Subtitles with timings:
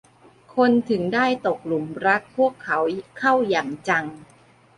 [0.55, 2.79] คนถึงได้ตกหลุมรักพวกเขา
[3.19, 4.05] เข้าอย่างจัง